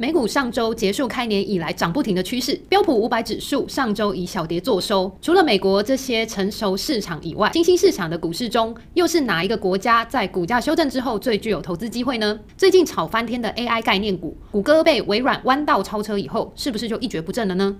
[0.00, 5.12] 美股上周结束开年以来涨不停的趋势，标普五百指数上周以小跌作收。
[5.20, 12.38] 除了美国这些成熟市场以外，新兴市场的股市中，又是哪一个国家在股价修正之后最具有投资机会呢？
[12.56, 17.76] 最近炒翻天的 AI 概念股，谷歌被微软弯道超车以后，是不是就一蹶不振了呢？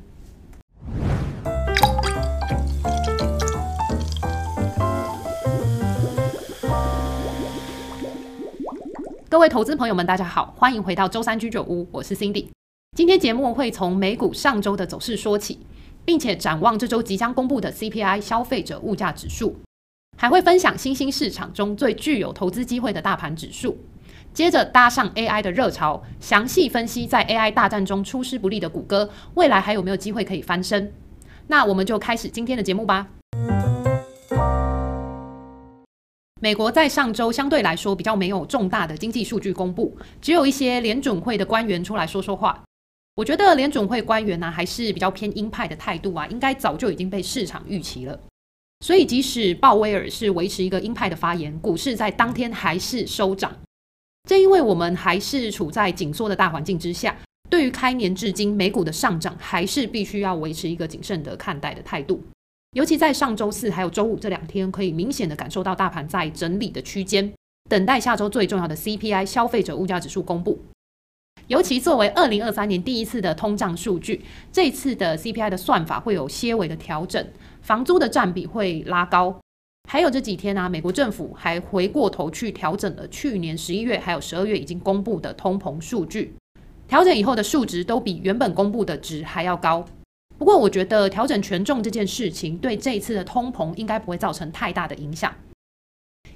[9.31, 12.47] 各位投资朋友们，大家好，欢迎回到周三居酒屋，我是 Cindy。
[12.97, 15.61] 今天节目会从美股上周的走势说起，
[16.03, 19.55] 并且展望这周即将公布的 CPI 消费者物价指数，
[20.17, 23.77] 还会分享新兴市场中最具有投资机会的大盘指数。
[24.33, 30.91] 接着搭上 AI 的热潮，详细分析在 AI 大战中出师不利的谷歌，未来还有没有机会可以翻身？
[31.49, 33.07] 那我们就开始今天的节目吧。
[36.41, 42.63] 美国在上周相对来说比较没有重大的经济数据公布，只有一些联准会的官员出来说说话。
[43.17, 48.17] 我觉得联准会官员呢、还是比较偏鹰派的态度啊，应该早就已经被市场预期了。
[48.87, 53.53] 所以即使鲍威尔是维持一个鹰派的发言，股市在当天还是收涨。
[54.29, 57.19] 正因为我们还是处在紧缩的大环境之下，
[57.51, 62.23] 对于开年至今美股的上涨，还是必须要维持一个谨慎的看待的态度。
[62.73, 67.33] 尤其在上周四还有周五这两天，可以明显的感受到大盘在整理的区间，
[67.69, 70.59] 等待下周最重要的 CPI 消费者物价指数公布。
[71.47, 77.27] 尤其作为二零二三年第一次的通胀数据，这次的 CPI 的算法会有些微的调整，
[77.63, 79.35] 房租的占比会拉高。
[79.89, 86.35] 还有这几天啊，美国政府还回过头去调整了去年十一月还有十二月已经公布的通膨数据，
[86.87, 89.83] 调整以后的数值都比原本公布的值还要高。
[90.39, 95.35] 不过，我觉得调整权重这件事情对这一次的通膨应该不会造成太大的影响，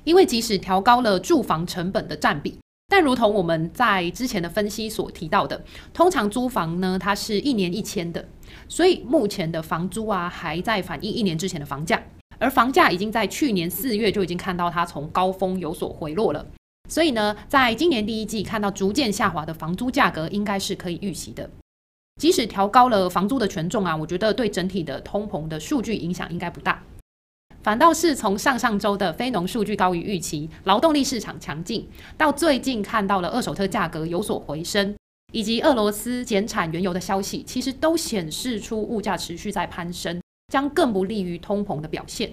[0.02, 8.28] 因为即使调高了住房成本的占比，但如同我们在之前的分析所提到的，通常租房呢，它是一年一签的，
[8.68, 12.02] 所以目前的房租啊还在反映一年之前的房价，
[12.38, 16.44] 而房价已经在去年四月就已经看到它从高峰有所回落了，
[16.88, 21.48] 所以呢，在今年第一季看到逐渐下滑的房租价格，应该是可以预期的。
[22.22, 26.80] 即使调高了房租的权重啊，我觉得对整体的通膨的数据影响应该不大。
[27.64, 34.94] 反倒是从上上周的非农数据高于预期，劳动力市场强劲，到最近看到了二手车价格有所回升，
[35.32, 42.32] 以及俄罗斯减产原油的消息，其实都显示出物价持续在攀升，将更不利于通膨的表现，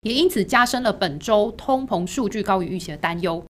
[0.00, 3.44] 也因此加深了本周通膨数据高于预期的担忧。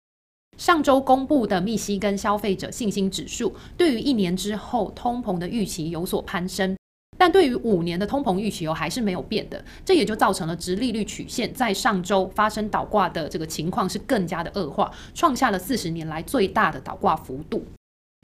[0.56, 6.74] 上周公布的密西根消费者信心指数，对于一年之后通膨的预期有所攀升，
[7.18, 17.64] 但对于五年的通膨预期又还是没有变的，这也就造成了直利率曲线在上周发生倒挂的这个情况是更加的恶化，创下了四十年来最大的倒挂幅度。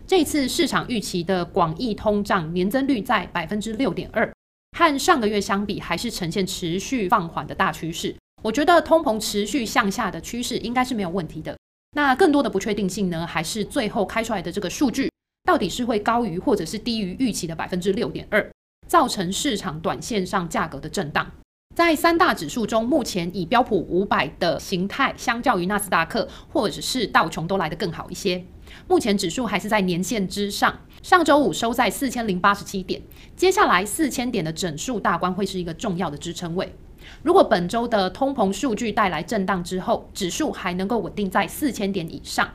[0.06, 4.32] 这次市场预期的广义通胀年增率在百分之六点二，
[4.76, 8.16] 和上个月相比还是呈现持续放缓的大趋势。
[8.42, 11.56] 我觉得通膨持续向下的趋势应该是没有问题的。
[11.94, 15.10] 那更多的不确定性呢，还是最后开出来的这个数据，
[15.44, 18.50] 到底是会高于或者是低于预期的百分之六点二，
[18.86, 21.30] 造成市场短线上价格的震荡。
[21.75, 28.44] 在三大指数中，目前以标普五百的形态，相较于纳斯达克或者是道琼都来得更好一些。
[28.88, 33.00] 目前指数还是在年线之上，上周五收在四千零八十七点，
[33.36, 36.74] 接下来四千点的整数大关会是一个重要的支撑位。
[37.23, 42.51] 如果本周的通膨数据带来震荡之后，指数还能够稳定在四千点以上，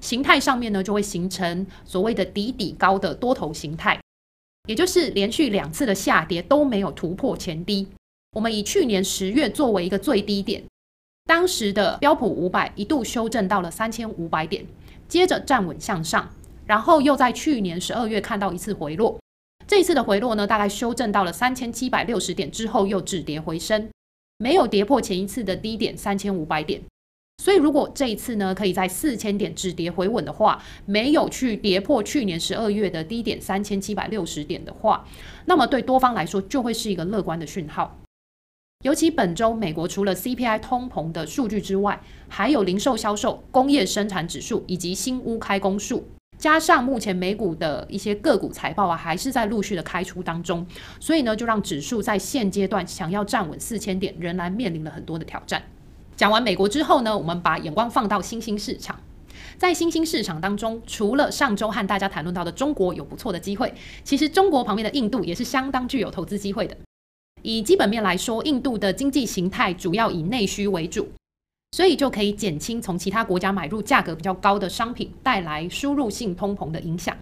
[0.00, 4.00] 形态上面呢就会形成所谓的底底高的多头形态，
[4.68, 7.88] 也就是连续两次的下跌都没有突破前低。
[8.32, 10.62] 我们以去年十月作为一个最低点，
[11.26, 14.64] 当时的标普五百一度修正到了三千五百点，
[15.06, 16.30] 接着站稳向上，
[16.64, 19.18] 然后又在去年十二月看到一次回落。
[19.66, 23.88] 这一次的回落呢，大概修正到了三千七百六十点之后，又止跌回升。
[24.38, 26.82] 没有跌破前一次的低点三千五百点，
[27.38, 35.06] 所以如果这一次呢，可以在四千点止跌回稳的话，没有去跌破去年十二月的低点三千七百六十点的话，
[35.46, 37.96] 那么对多方来说就会是一个乐观的讯号。
[38.84, 46.08] 尤其本周美国除了 CPI 通膨的数据之外，还有零售销售、工业生产指数以及新屋开工数。
[46.42, 50.66] 加上目前美股的一些个股财报啊，还是在陆续的开出当中，
[50.98, 55.62] 所以呢，就让指数在现阶段想要站稳四千点，仍然面临了很多的挑战。
[56.16, 58.98] 讲完美国之后呢，我们把眼光放到新兴市场，
[59.56, 63.72] 在新兴市场当中，除了上周和大家谈论到的中国有不错的机会，
[64.02, 66.76] 其实中国旁边的印度也是相当具有投资机会的。
[67.42, 71.08] 以基本面来说，印度的经济形态主要以内需为主。
[71.72, 77.16] 所以就可以减轻从其他国家买入价格比较高的商品带来输入性通膨的影响。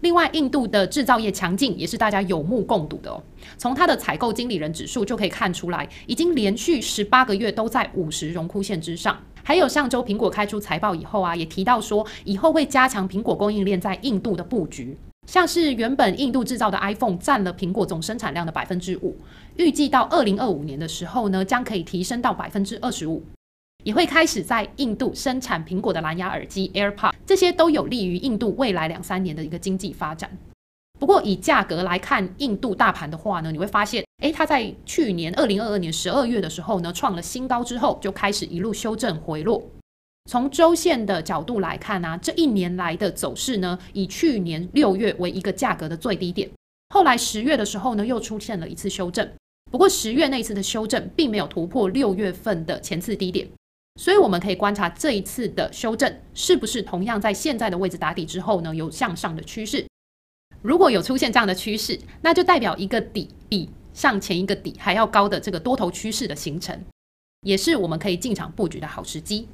[0.00, 3.20] 另外，印度的制造业强劲也是大家有目共睹的哦。
[3.58, 9.18] 从它的采购经理人指数就可以看出来，已经连续十八个月都在五十荣枯线之上。
[9.42, 14.96] 还有上周苹果开出财报以后啊，也提到说以后会加强苹果供应链在印度的布局。
[15.26, 19.16] 像是原本印度制造的 iPhone 占了苹果总生产量的百分之五，
[19.56, 23.22] 预计到二零二五年的时候呢，将可以提升到百分之二十五。
[23.86, 30.28] 也会开始在印度生产苹果的蓝牙耳机 AirPods，这些都有利于印度未来两三年的一个经济发展。
[30.98, 39.62] 不过以价格来看，印度大盘的话呢，你会发现，诶，它在去年二零二二年十二月的时候呢，创了新高之后，就开始一路修正回落。
[40.28, 46.50] 从周线的角度来看呢，啊，这一年来的走势呢，以去年六月为一个价格的最低点，
[46.88, 49.30] 后来十月的时候呢，又出现了一次修正。
[49.70, 53.46] 不过十月那次的修正，并没有突破六月份的前次低点。
[53.96, 59.86] 所以我们可以观察这一次的修正是不是同样在现在的位置打底之后呢，有向上的趋势。
[60.60, 66.78] 如果有出现这样的趋势，那就代表一个底比上前一个底还要高的这个多头趋势的形成，
[67.40, 69.48] 也是我们可以进场布局的好时机。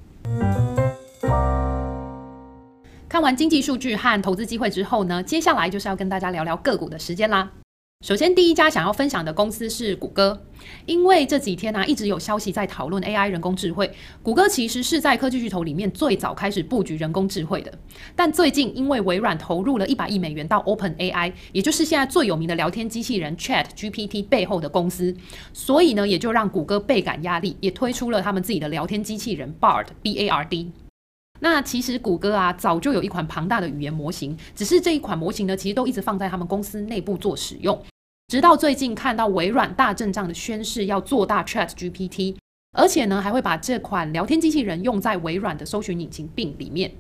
[3.09, 7.53] 看完经济数据和投资机会之后呢，接下来就是要跟大家聊聊个股的时间啦。
[8.03, 10.43] 首先，第一家想要分享的公司是谷歌，
[10.87, 13.89] 因为这几天呢、一直有消息在讨论 AI 人工智慧。
[14.25, 17.73] 谷歌其实是在科技巨头里面最早开始布局人工智慧的，
[18.17, 25.15] 但最近因为微软投入了一百亿美元到 OpenAI，也就是现在最有名的聊天机器人 ChatGPT 背后的公司，
[25.53, 30.73] 所以呢也就让谷歌倍感压力，也推出了他们自己的聊天机器人 Bard（B-A-R-D）。
[31.39, 37.81] 那其实谷歌啊早就有一款庞大的语言模型，只是这一款模型呢其实都一直放在他们公司内部做使用。
[38.33, 42.35] 直到最近看到微软大阵仗的宣誓要做大 ChatGPT，
[42.73, 46.91] 而且呢还会把这款聊天机器人用在微软的搜寻引擎并里面，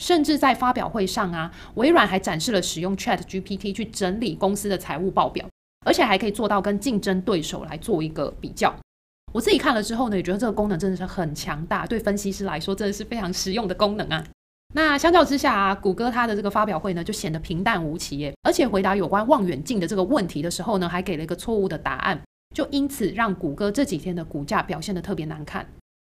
[0.00, 5.44] 甚至在发表会上啊，微软还展示了使用 ChatGPT 去整理公司的财务报表，
[5.84, 8.72] 而且还可以做到跟竞争对手来做一个比较。
[9.32, 14.24] 我自己看了之后呢，也觉得这个功能真的是很强大，对分析师来说真的是非常实用的功能啊。
[14.76, 22.20] 那相较之下啊，谷歌它的这个发表会呢，就显得平淡无奇耶，而且回答有关望远镜的这个问题的时候呢，还给了一个错误的答案，
[22.54, 25.66] 就因此让谷歌这几天的股价表现得特别难看。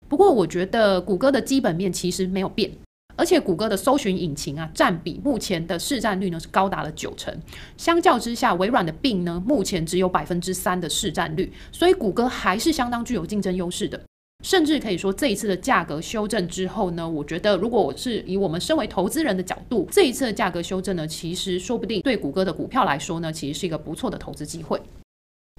[0.09, 2.71] 不过我觉得谷歌的基本面其实没有变，
[3.15, 7.39] 而且谷歌的搜寻引擎啊，占比目前的市占率呢是高达了九成，
[7.77, 14.01] 相较之下，微软的病呢目前只有百分之三的市占率，所以谷歌还是相当具有竞争优势的。
[14.47, 24.81] 甚至可以说，这一次的价格修正之后呢，我觉得如果我是以我们身为投资人的角度，这一次的价格修正呢，其实说不定对谷歌的股票来说呢，其实是一个不错的投资机会。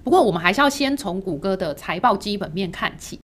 [0.02, 3.18] 不过，我们还是要先从谷歌的财报基本面看起。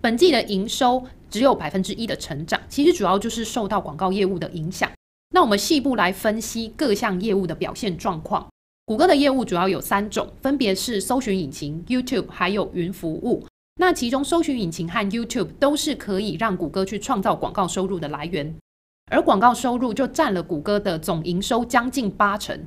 [0.00, 4.88] 本季的营收只有百分之一的成长，其实主要就是受到广告业务的影响。
[5.34, 8.46] 那我们细部来分析各项业务的表现状况。
[8.86, 13.44] 谷歌的业务主要有三种，分别是搜寻引擎、YouTube 还有云服务。
[13.80, 18.54] 那其中，搜寻引擎和 YouTube 都是可以让谷歌去创造广告收入的来源，
[19.10, 22.62] 而广告收入就占了谷歌的总营收将近八成。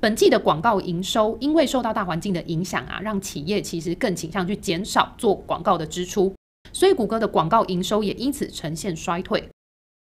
[0.00, 6.34] 本季的广告营收因为受到大环境的影响啊，让企业其实更倾向去减少做广告的支出，
[6.74, 9.48] 所以谷歌的广告营收也因此呈现衰退。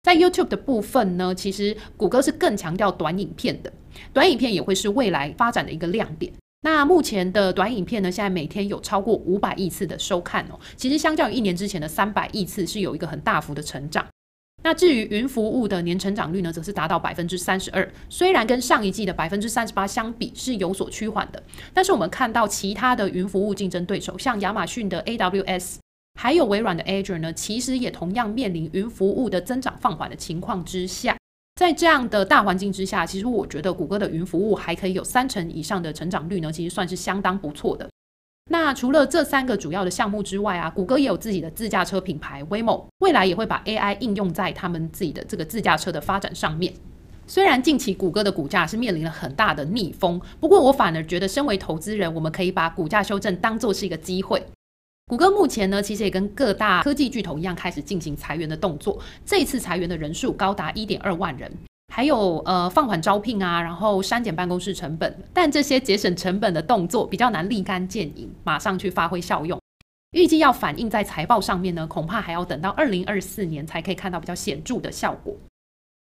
[0.04, 3.70] 在 YouTube 的部分呢，其实谷歌是更强调短影片的，
[4.14, 6.32] 短影片也会是未来发展的一个亮点。
[6.62, 10.58] 那目前的短影片呢，现在每天有超过五百亿次的收看哦。
[10.76, 14.04] 其实相较于一年之前的三百亿次，是有一个很大幅的成长。
[14.64, 17.88] 那至于云服务的年成长率呢，则是达到百分之三十二。
[18.08, 21.40] 虽然跟上一季的百分之三十八相比是有所趋缓的，
[21.72, 25.76] 但是我们看到其他的云服务竞争对手，像亚马逊的 AWS，
[26.18, 31.16] 还有微软的 Azure 呢，其实也同样面临云服务的增长放缓的情况之下。
[31.56, 37.88] 在这样的大环境之下，其实我觉得谷歌的云服务还可以有三成以上的成长率呢，其实算是相当不错的。
[38.50, 46.72] 那除了这三个主要的项目之外啊，谷歌也有自己的自驾车品牌 Waymo，未来也会把 AI 应用在他们自己的这个自驾车的发展上面。
[47.26, 54.46] 虽然近期谷歌的股价是面临了很大的逆风，不过我反而觉得，身为投资人，我们可以把股价修正当作是一个机会。
[55.08, 58.98] 谷歌目前呢，其实也跟各大科技巨头一样，开始进行裁员的动作。
[59.24, 61.48] 这次裁员的人数高达一点二万人，
[61.94, 65.16] 还有呃放缓招聘啊，然后删减办公室成本。
[65.32, 69.60] 但这些节省成本的动作比较难立竿见影，马上去发挥效用。
[70.10, 75.32] 预计要反映在财报上面呢，恐怕还要等到二零二四年才可以看到比较显著的效果。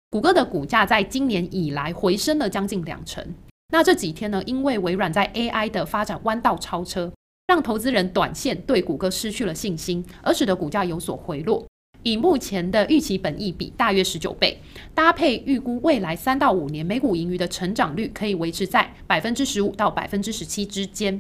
[0.10, 3.26] 谷歌的股价在今年以来回升了将近两成。
[3.72, 7.10] 那这几天呢，因为微软在 AI 的发展弯道超车。
[7.50, 11.66] 让投资人短线对谷歌失去了信心，而使得股价有所回落。
[12.04, 14.62] 以目前的预期本益比大约十九倍，
[14.94, 21.20] 搭配预估未来三到五年每股盈余的成长率可以维持在百分之十五到百分之十七之间，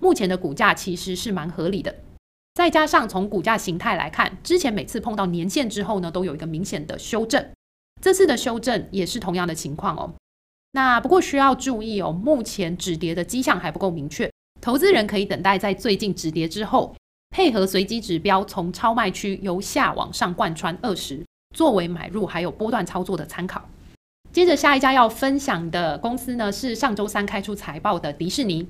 [0.00, 1.94] 目前的股价其实是蛮合理的。
[2.54, 7.50] 再加上从股价形态来看，之前每次碰到年线之后呢，都有一个明显的修正，
[8.02, 10.12] 这次的修正也是同样的情况哦。
[10.72, 14.28] 那不过需要注意哦，目前止跌的迹象还不够明确，
[14.60, 16.94] 投资人可以等待在最近止跌之后。
[17.30, 21.22] 配合随机指标从超卖区由下往上贯穿二十，
[21.54, 23.68] 作为买入还有波段操作的参考。
[24.32, 28.66] 接着下一家要分享的公司呢，是上周三开出财报的迪士尼。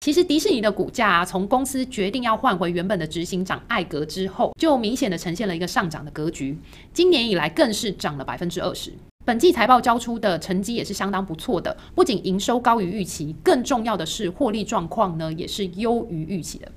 [0.00, 6.56] 其实迪士尼的股价啊，从公司决定要换回原本的执行长艾格之后，就明显的呈现了一个上涨的格局。
[6.94, 8.92] 今年以来更是涨了百分之二十。
[9.26, 16.70] 本季财报交出的成绩也是相当不错的，不仅营收高于预期，更重要的是获利状况呢，也是优于预期的。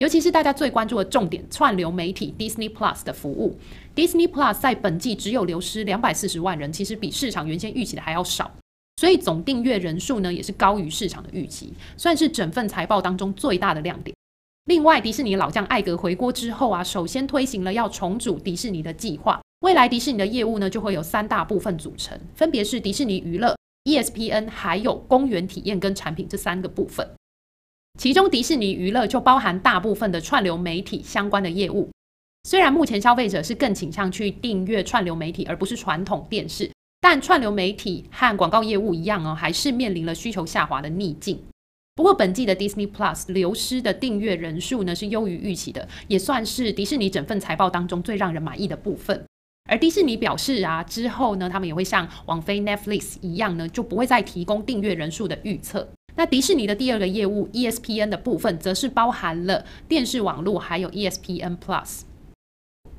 [0.00, 3.58] 尤其是大家最关注的重点，串流媒体 Disney Plus 的服务
[3.96, 8.50] ，Disney Plus 在本季只有流失两百四十万人，其实比市场原先预期的还要少，
[8.96, 14.14] 所以总订阅人数呢也是高于市场的预期，算是整份财报当中最大的亮点。
[14.66, 27.08] 另外，迪士尼老将艾格回国之后啊，首先推行了要重组迪士尼的计划，未来迪士尼的业务呢就会有三大部分组成，分别是迪士尼娱乐、ESPN 还有公园体验跟产品这三个部分。
[27.98, 31.90] 其中，迪士尼娱乐就包含大部分的串流媒体相关的业务。
[32.44, 41.42] 虽然目前消费者是更倾向去订阅串流媒体，而不是传统电视，但串流媒体和广告业务一样哦，还是面临了需求下滑的逆境。
[41.96, 49.26] 不过，本季的 Disney Plus 流失的订阅人数呢是优于预期的，也算是迪士尼整份财报当中最让人满意的部分。
[49.68, 55.86] 而迪士尼表示啊，之后呢，他们也会像网飞 Netflix 一样呢，就不会再提供订阅人数的预测。
[56.16, 62.00] 那迪士尼的第二个业务 ESPN 的部分，则是包含了电视网络还有 ESPN Plus。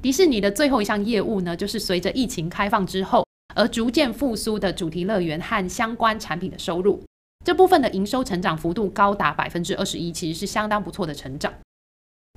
[0.01, 7.03] 迪士尼的最后一项业务呢，就是随着疫情开放之后而逐渐复苏的主题乐园和相关产品的收入，
[7.43, 11.51] 这部分的营收成长幅度高达百分之二十一，其实是相当不错的成长。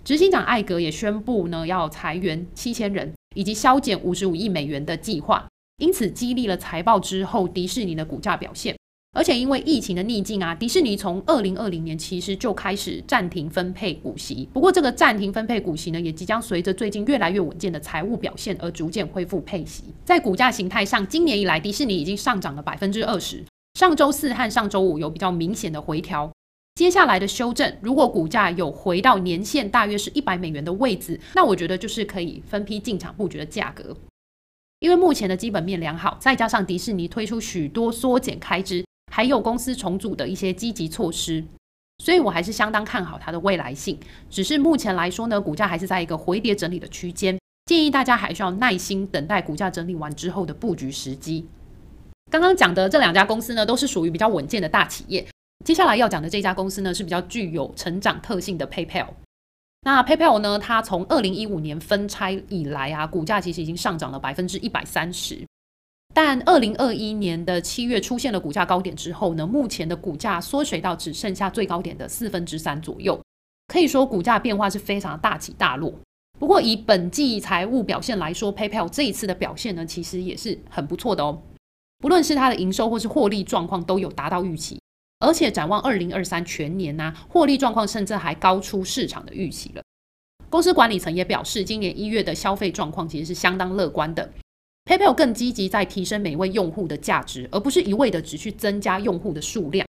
[0.03, 5.47] 执行长艾格也宣布呢，要裁员七千人，以及削减五十五亿美元的计划，
[5.79, 8.77] 因此激励了财报之后迪士尼的股价表现。
[9.15, 14.49] 而且因为疫情的逆境啊，迪士尼从二零二零年其实就开始暂停分配股息。
[14.55, 19.85] 不过这个暂停分配股息呢，也即将随着最近越来越稳健的财务表现而逐渐恢复配息。
[20.03, 23.45] 在股价形态上，今年以来迪士尼已经上涨了百分之二十。
[23.79, 26.33] 上周四和上周五有比较明显的回调。
[26.75, 33.97] 接下来的修正，如果股价有回到年线大约是一百美元的位置，那我觉得就是可以分批进场布局的价格。
[34.81, 38.85] 因为目前的基本面良好，再加上迪士尼推出许多缩减开支。
[39.13, 41.45] 还有公司重组的一些积极措施，
[41.99, 44.01] 所以我还是相当看好它的未来性。
[44.31, 51.47] 只是目前来说呢，股价还是在一个回跌整理的区间，建议大家还需要耐心等待股价整理完之后的布局时机。
[52.31, 55.27] 刚刚讲的这两家公司呢，都是属于比较稳健的大企业。
[55.65, 59.09] 接下来要讲的这家公司呢，是比较具有成长特性的 PayPal。
[59.83, 65.45] 那 PayPal 呢，它从二零一五年分拆以来啊，股价其实已经上涨了百分之一百三十。
[66.15, 73.19] 但二零二一年的七月出现了股价高点之后呢，目前的股价缩水到只剩下最高点的四分之三左右，
[73.69, 75.95] 可以说股价变化是非常大起大落。
[76.39, 81.41] 不过以本季财务表现来说，PayPal 这一次的表现呢，其实也是很不错的哦。
[81.99, 84.79] 不论是它的营收或是获利状况都有达到预期，
[85.23, 89.83] 而且展望二零二三全年呢、获利状况甚至还高出市场的预期了。
[90.51, 94.29] 公司管理层也表示，今年一月的消费状况其实是相当乐观的。
[94.85, 99.87] PayPal 更积极在提升每位用户的价值，而不是一味的只去增加用户的数量。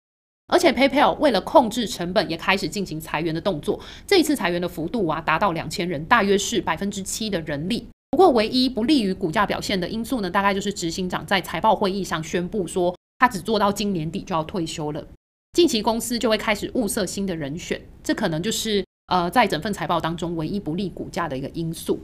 [0.52, 3.78] 而且 PayPal 为了控制成本，也开始进行裁员的动作。
[4.04, 7.86] 这一次裁员的幅度啊，达到两千人，大约是百分之七的人力。
[8.10, 15.06] 不过，唯一不利于股价表现的因素呢，大概就是执行长在财报会议上宣布说，他只做到今年底就要退休了。
[15.52, 21.98] 近期公司就会开始物色新的人选，这可能就是呃，在整份财报当中唯一不利股价的一个因素。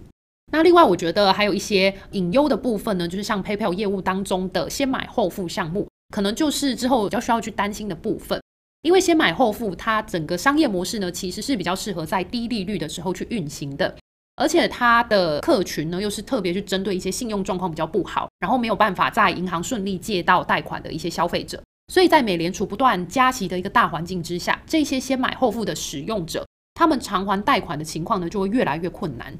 [0.53, 8.41] 那另外，我觉得还有一些隐忧的部分呢，就是像 PayPal 业务当中的先买后付项目，可能就是之后比较需要去担心的部分。
[8.83, 13.95] 因为先买后付，它整个商业模式呢，其实是比较适合在低利率的时候去运行的，
[14.37, 21.63] 而且它的客群呢，又是特别去针对一些信用状况比较不好，然后没有办法在银行顺利借到贷款的一些消费者。
[21.89, 29.33] 所以在美联储不断加息的一个大环境之下，这些先买后付的使用者，他们偿还贷款的情况呢，就会越来越困难。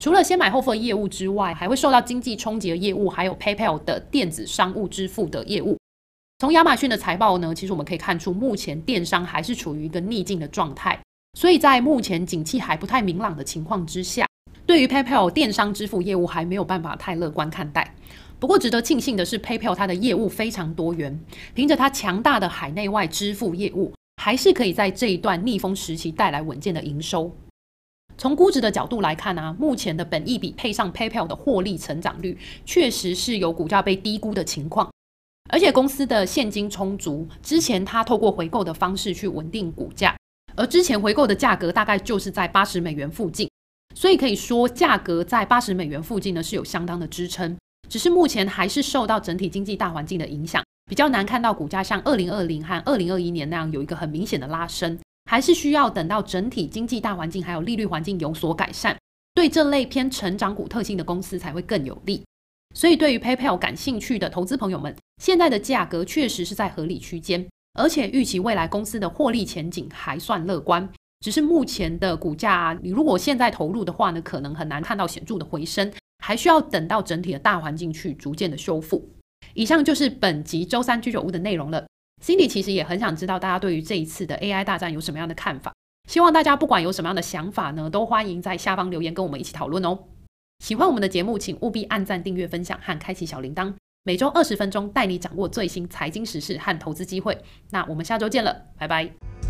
[0.00, 5.78] 除了先买后付的业务之外，还会受到经济冲击的业务，还有 PayPal 的电子商务支付的业务。
[6.40, 11.00] 从亚马逊的财报呢，其实我们可以看出，目前电商还是处于一个逆境的状态。
[11.38, 14.26] 所以在目前景气还不太明朗的情况之下，
[14.66, 17.94] 对于 PayPal 电商支付业务还没有办法太乐观看待。
[18.42, 21.16] 不过值得庆幸的是，PayPal 它的业务非常多元，
[21.54, 27.32] 凭着它强大的海内外支付业务，还是可以在这一段逆风时期带来稳健的营收。
[28.18, 34.90] 从估值的角度来看、啊，目前的本益比配上 PayPal 的获利成长率，确实是有股价被低估的情况。
[35.48, 40.16] 而且公司的现金充足，之前它透过回购的方式去稳定股价，
[40.56, 43.48] 而之前回购的价格大概就是在八十美元附近，
[43.94, 47.56] 所以可以说价格在八十美元附近呢是有相当的支撑。
[47.92, 54.98] 只是目前还是受到整体经济大环境的影响，比较难看到股价像二零二零和二零二一年那样有一个很明显的拉升。
[55.30, 58.96] 还是需要等到整体经济大环境还有利率环境有所改善，
[59.34, 62.22] 对这类偏成长股特性的公司才会更有利。
[62.74, 70.88] 所以，对于 PayPal 感兴趣的投资朋友们，现在的价格确实是在合理区间，而且预期未来公司的获利前景还算乐观。
[71.20, 79.10] 只是目前的股价，你如果现在投入的话呢，可能很难看到显著的回升，还需要等到整体的大环境去逐渐的修复。
[79.54, 81.84] 以上就是本集周三居酒屋的内容了。
[82.24, 85.74] Cindy 其实也很想知道大家对于这一次的 AI 大战有什么样的看法，
[86.08, 89.98] 希望大家不管有什么样的想法呢，都欢迎在下方留言跟我们一起讨论哦。
[90.64, 93.74] 喜欢我们的节目，请务必按赞、订阅、分享和开启小铃铛，
[94.04, 97.36] 每周二十分钟带你掌握最新财经时事和投资机会。
[97.70, 99.41] 那我们下周见了，拜拜。